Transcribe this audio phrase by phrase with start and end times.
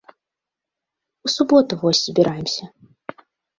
[1.27, 2.63] У суботу вось збіраемся.